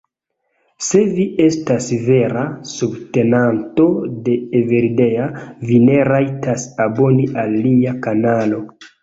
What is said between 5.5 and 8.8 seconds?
vi ne rajtas aboni al lia kanalo